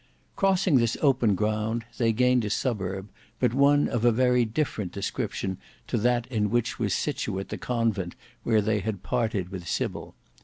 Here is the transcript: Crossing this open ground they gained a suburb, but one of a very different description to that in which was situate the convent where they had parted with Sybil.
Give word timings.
Crossing 0.35 0.77
this 0.77 0.97
open 1.03 1.35
ground 1.35 1.85
they 1.99 2.11
gained 2.11 2.43
a 2.43 2.49
suburb, 2.49 3.07
but 3.39 3.53
one 3.53 3.87
of 3.87 4.03
a 4.03 4.11
very 4.11 4.45
different 4.45 4.91
description 4.91 5.59
to 5.85 5.95
that 5.95 6.25
in 6.31 6.49
which 6.49 6.79
was 6.79 6.95
situate 6.95 7.49
the 7.49 7.57
convent 7.59 8.15
where 8.41 8.63
they 8.63 8.79
had 8.79 9.03
parted 9.03 9.49
with 9.49 9.67
Sybil. 9.67 10.15